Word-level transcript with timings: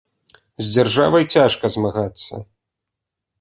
З 0.63 0.71
дзяржавай 0.75 1.23
цяжка 1.35 1.65
змагацца. 1.75 2.41